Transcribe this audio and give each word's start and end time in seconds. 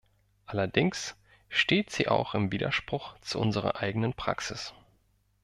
Allerdings 0.47 1.15
steht 1.47 1.91
sie 1.91 2.07
auch 2.07 2.33
im 2.33 2.51
Widerspruch 2.51 3.15
zu 3.19 3.37
unserer 3.39 3.75
eigenen 3.81 4.13
Praxis. 4.13 4.73